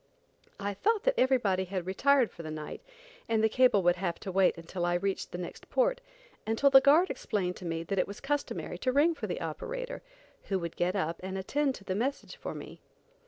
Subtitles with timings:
[0.59, 2.81] I thought that everybody had retired for the night,
[3.29, 6.01] and the cable would have to wait until I reached the next port,
[6.47, 10.01] until the guard explained to me that it was customary to ring for the operator,
[10.45, 12.81] who would get up and attend to the message for me.